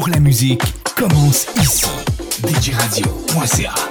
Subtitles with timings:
[0.00, 0.62] pour la musique
[0.96, 1.84] commence ici.
[2.48, 3.89] DJRadio.ca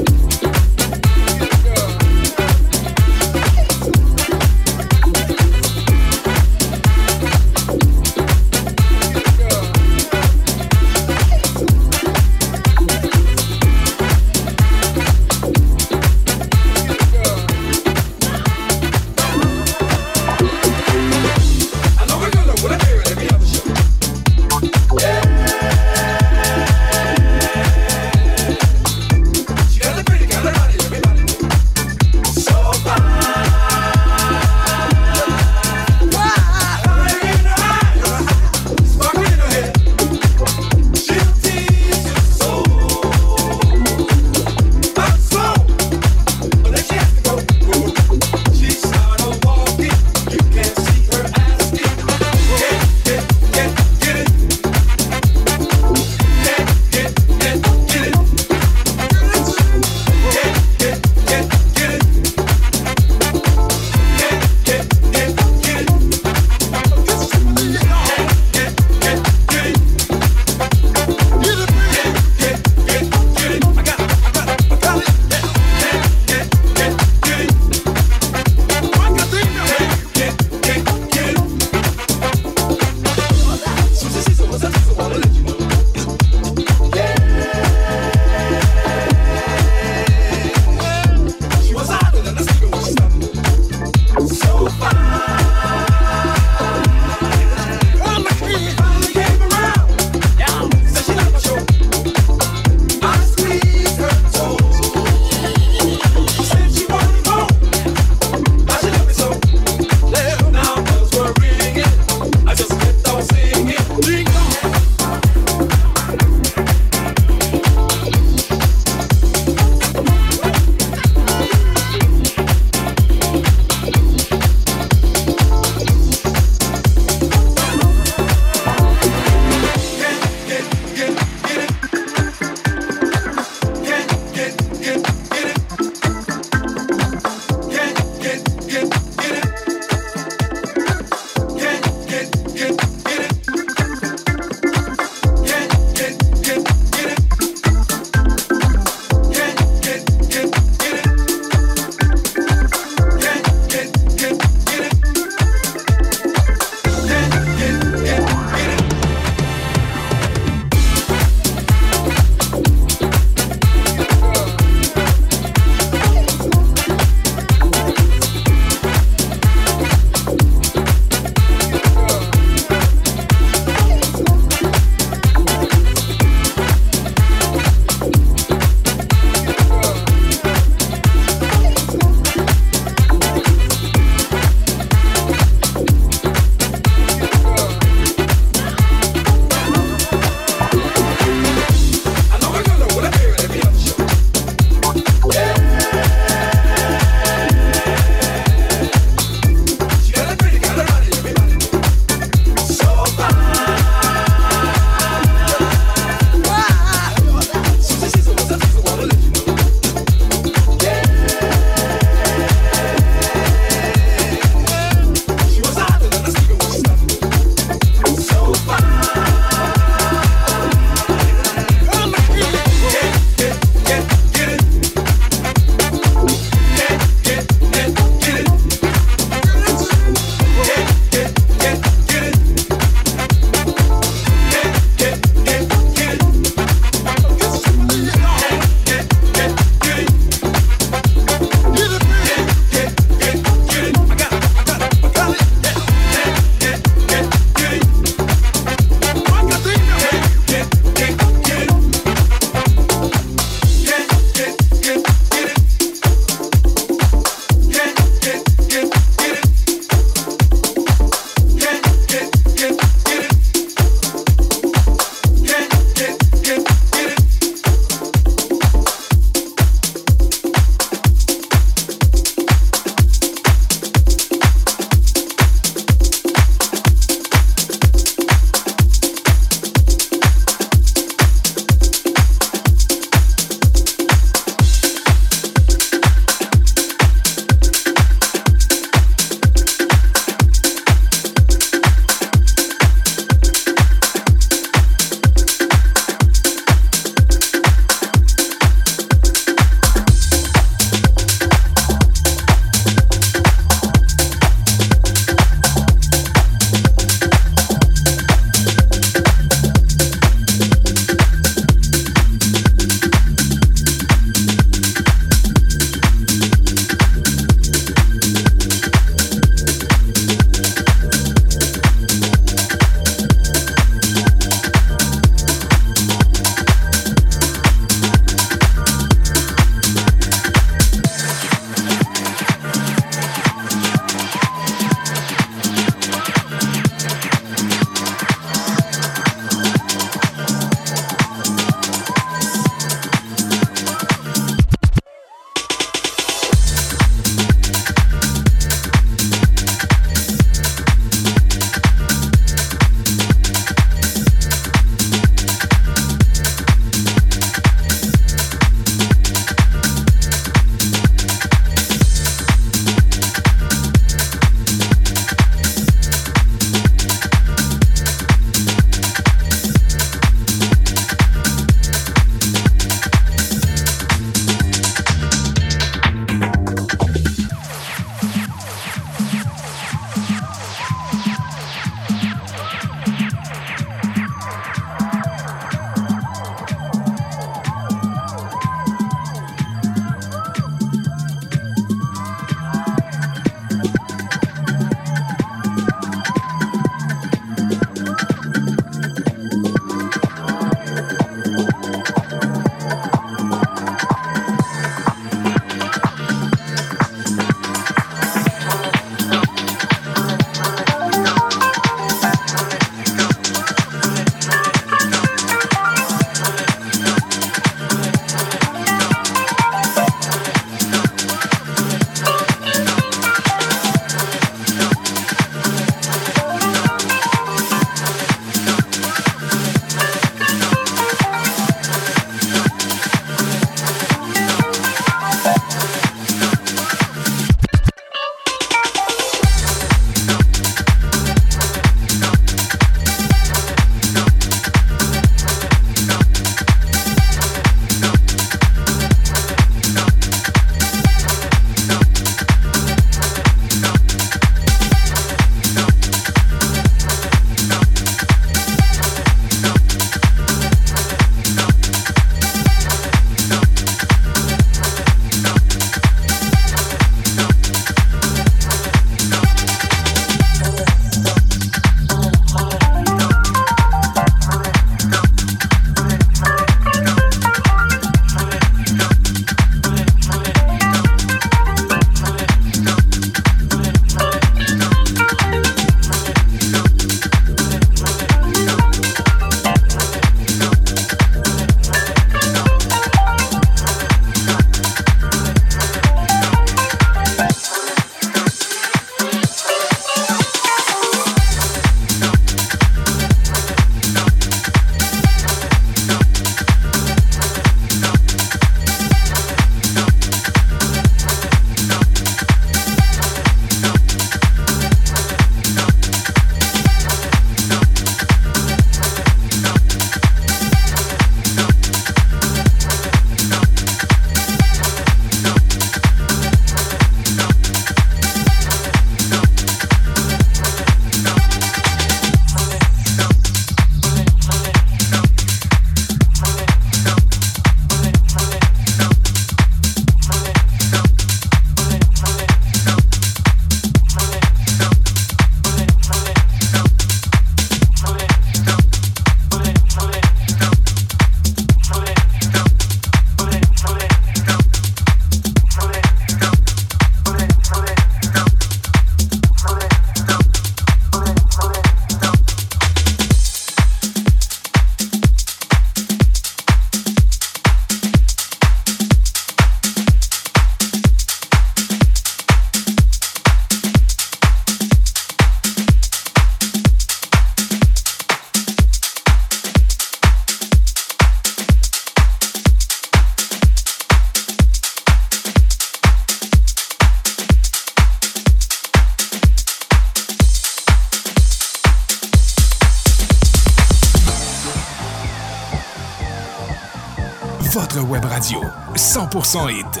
[597.72, 598.60] votre web radio.
[598.96, 600.00] 100% hit.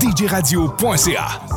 [0.00, 1.51] djradio.ca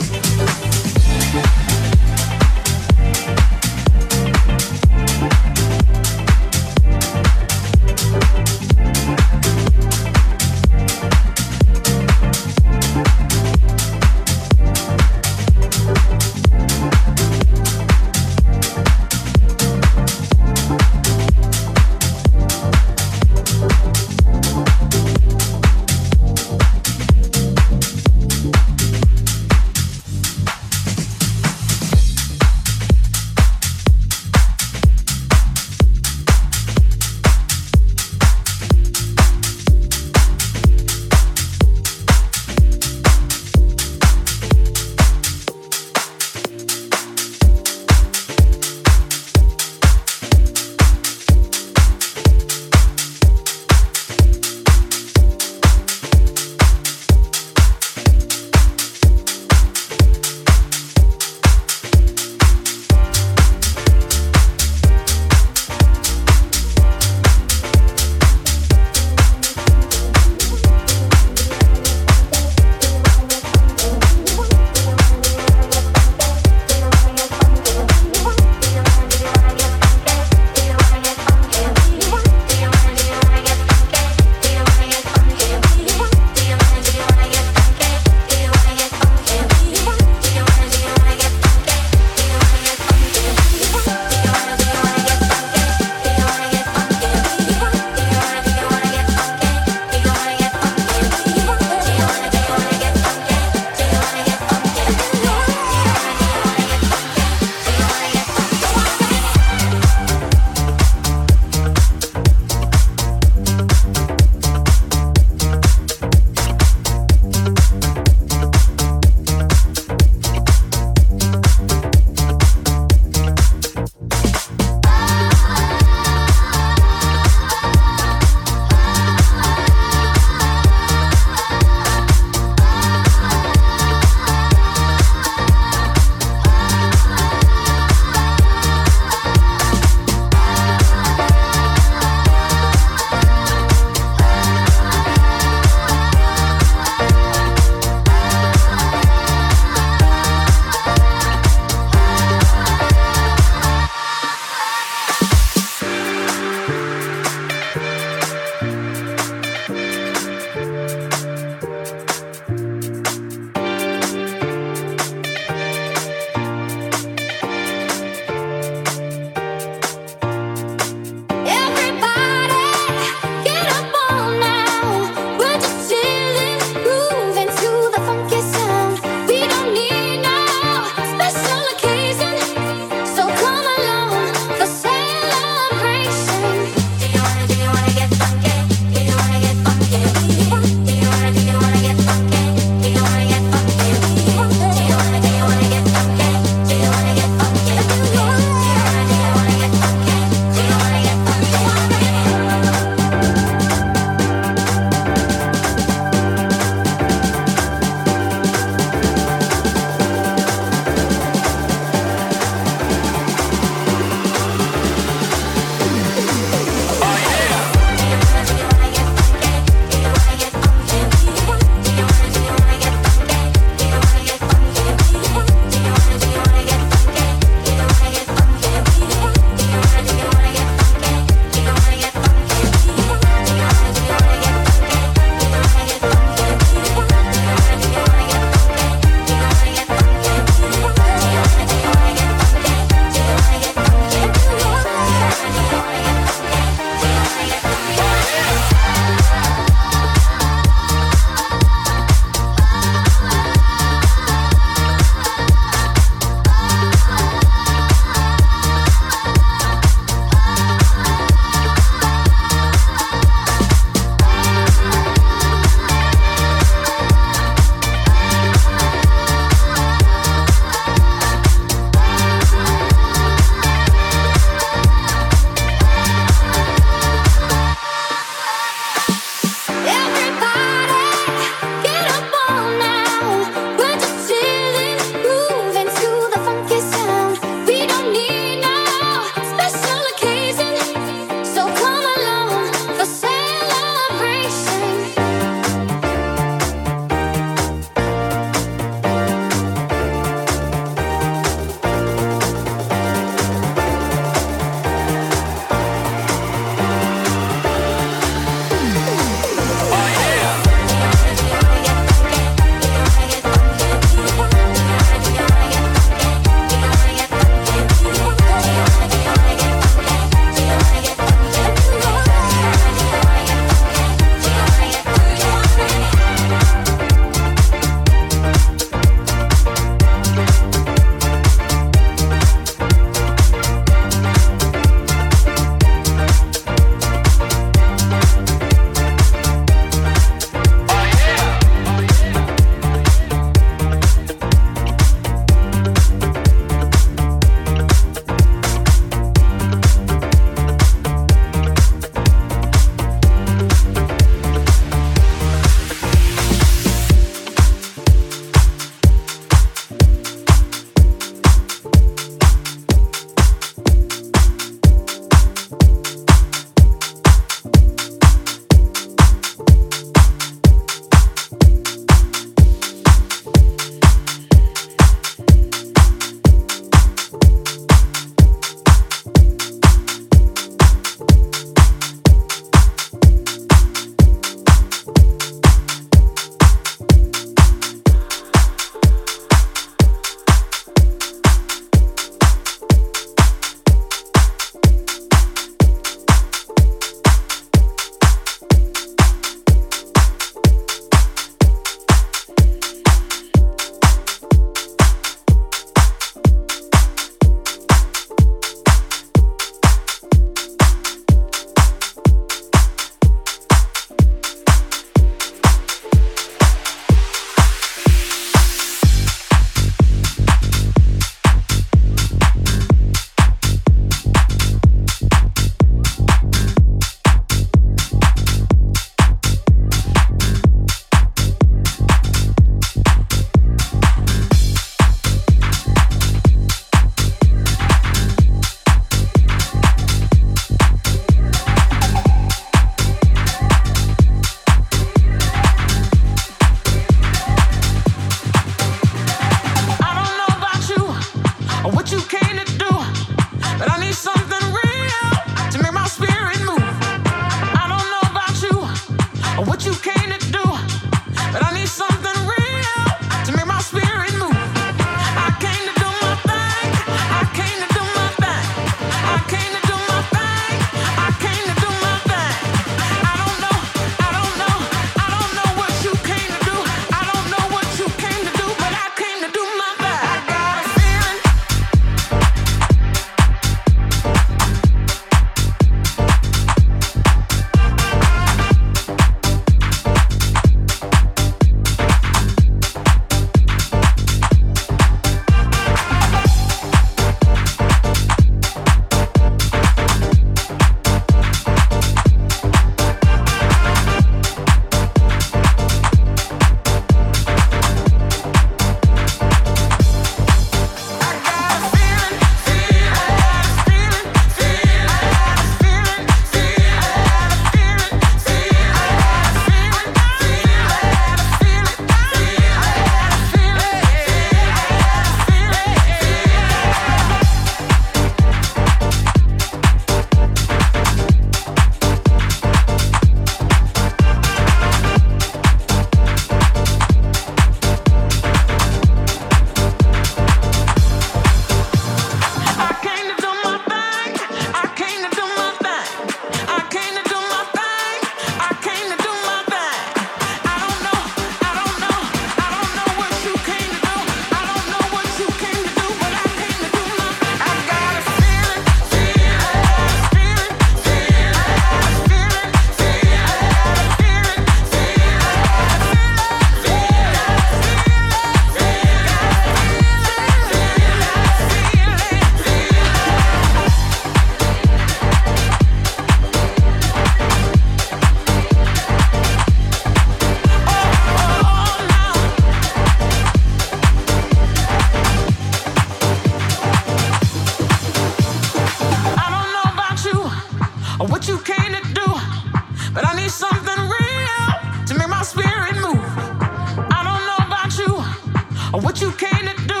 [599.28, 600.00] you came to do,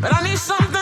[0.00, 0.81] but I need something.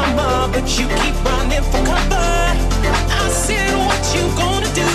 [0.00, 2.30] Mama, but you keep running for cover.
[3.22, 4.88] I said, what you gonna do?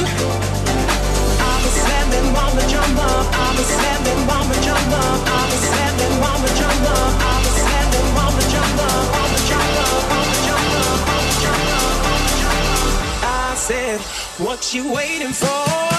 [1.49, 3.13] I'm a slamming mama drummer.
[3.43, 5.07] I'm a slamming mama drummer.
[5.37, 6.99] I'm a slamming mama drummer.
[7.29, 8.93] I'm a slamming mama drummer.
[9.15, 9.91] Mama drummer.
[10.11, 10.87] Mama drummer.
[11.07, 11.33] Mama.
[11.77, 12.71] Mama.
[13.23, 13.99] I said,
[14.45, 15.94] what you waiting for?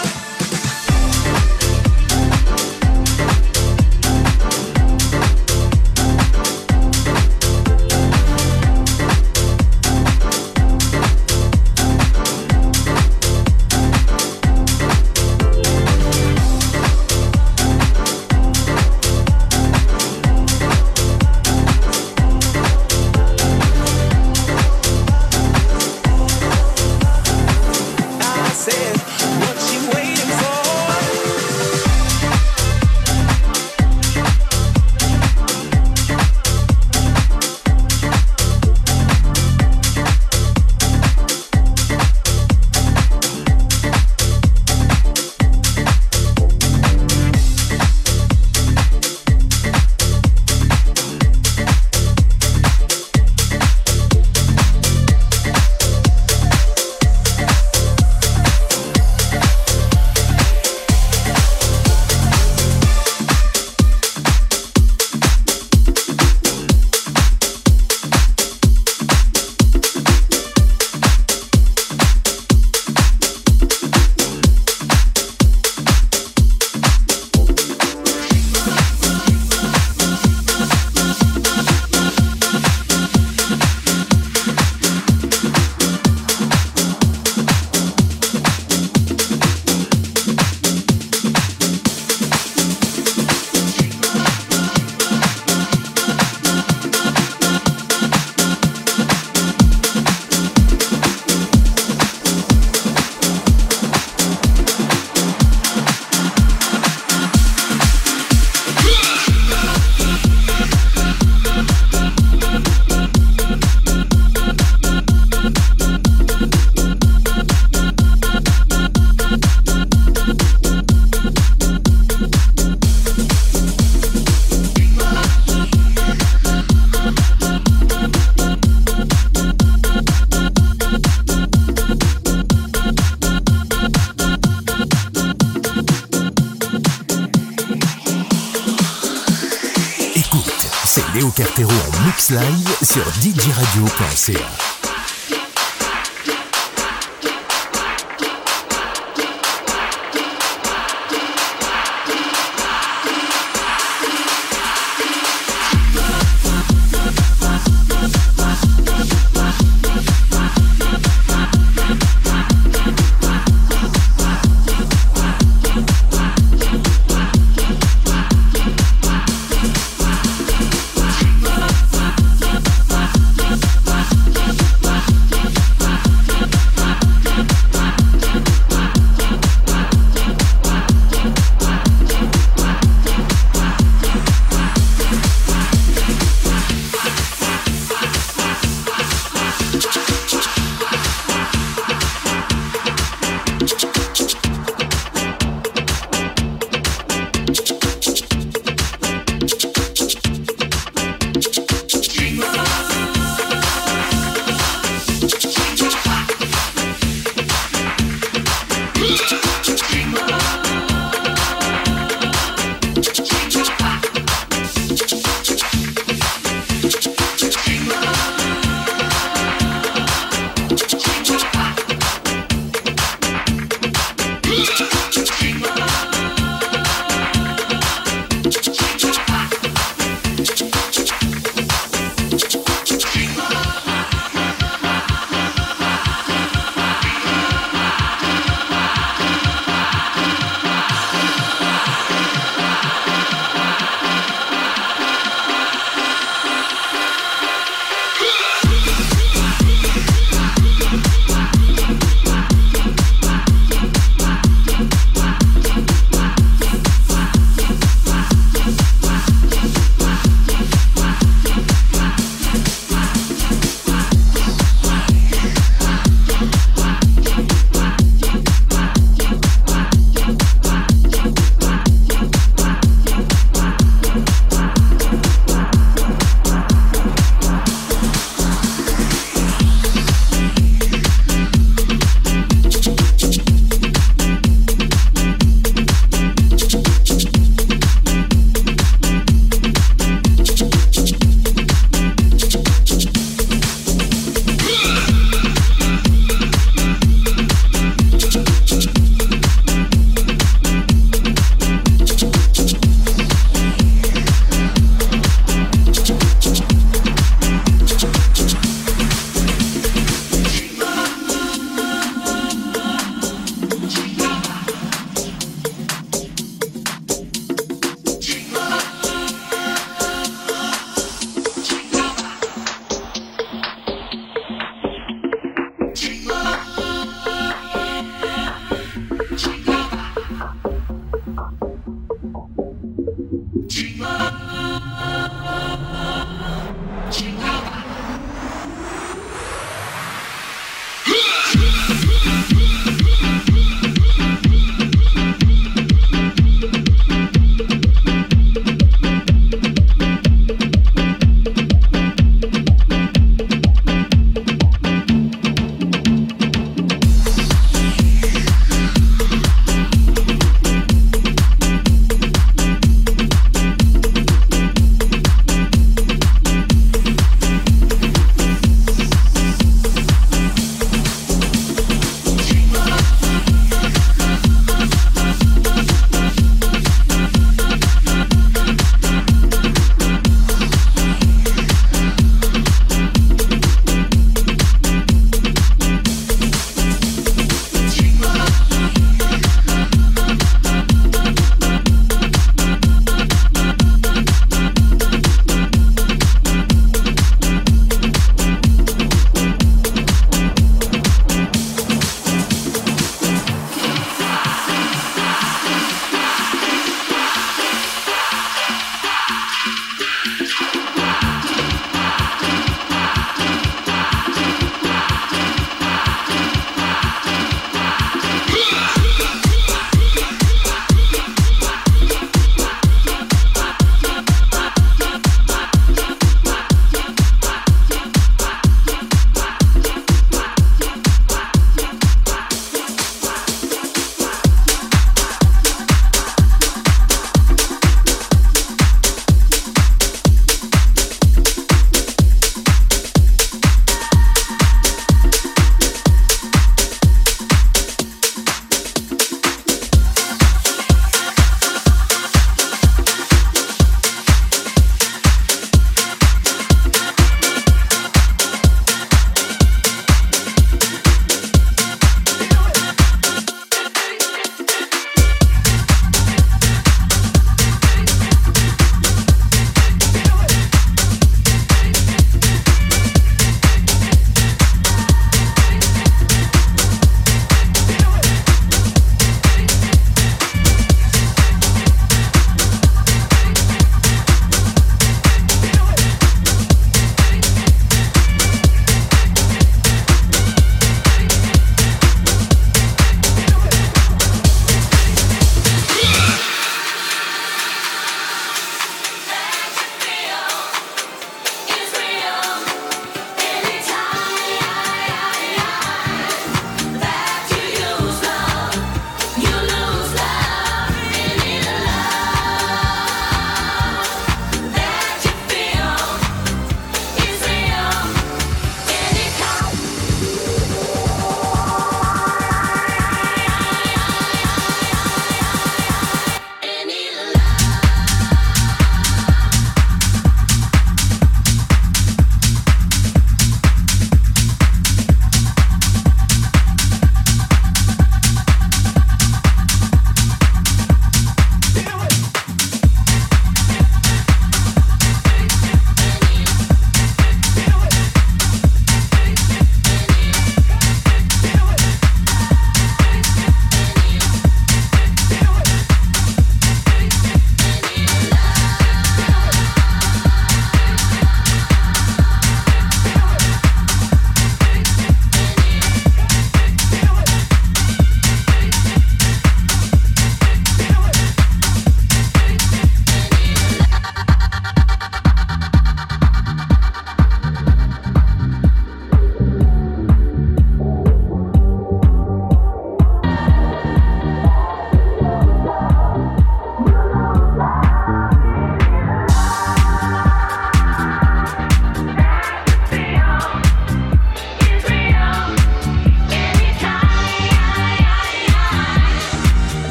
[142.86, 144.75] Sur djradio.ca.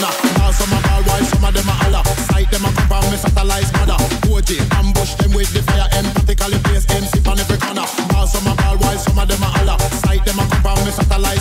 [0.00, 2.02] Ball some a ball while some of them a holler.
[2.32, 3.98] Sight them a come from me satellite mother.
[4.32, 7.84] OJ ambush them with the fire emphatically place sip on every corner.
[8.08, 9.78] Ball some a ball while some of them a holler.
[10.00, 11.39] Sight them a come from me satellite